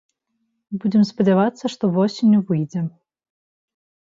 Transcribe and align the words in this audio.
Будзем 0.85 1.03
спадзявацца, 1.09 1.65
што 1.73 1.91
восенню 1.99 2.39
выйдзе. 2.49 2.87